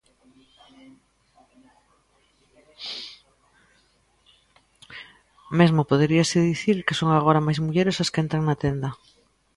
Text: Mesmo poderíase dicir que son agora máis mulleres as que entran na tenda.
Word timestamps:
Mesmo 5.59 5.87
poderíase 5.91 6.49
dicir 6.51 6.77
que 6.85 6.97
son 6.99 7.09
agora 7.13 7.45
máis 7.45 7.59
mulleres 7.65 7.97
as 8.03 8.09
que 8.13 8.21
entran 8.23 8.43
na 8.45 8.55
tenda. 8.65 8.89